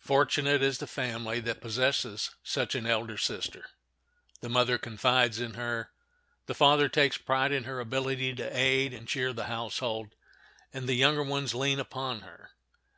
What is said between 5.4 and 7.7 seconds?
in her, the father takes pride in